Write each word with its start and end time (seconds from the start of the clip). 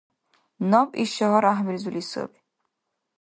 Наб 0.69 0.89
иш 1.01 1.09
шагьар 1.17 1.43
гӀяхӀбилзули 1.47 2.01
саби 2.09 2.39